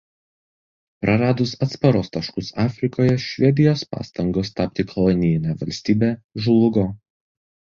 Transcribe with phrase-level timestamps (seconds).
[1.05, 6.11] Praradus atsparos taškus Afrikoje Švedijos pastangos tapti kolonijine valstybe
[6.47, 6.89] žlugo.